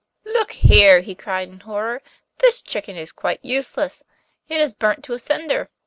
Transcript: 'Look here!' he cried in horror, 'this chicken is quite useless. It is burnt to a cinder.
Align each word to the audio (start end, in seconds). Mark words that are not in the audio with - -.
'Look 0.25 0.53
here!' 0.53 1.01
he 1.01 1.13
cried 1.13 1.49
in 1.49 1.59
horror, 1.59 2.01
'this 2.39 2.61
chicken 2.63 2.95
is 2.97 3.11
quite 3.11 3.39
useless. 3.45 4.03
It 4.49 4.59
is 4.59 4.73
burnt 4.73 5.03
to 5.03 5.13
a 5.13 5.19
cinder. 5.19 5.69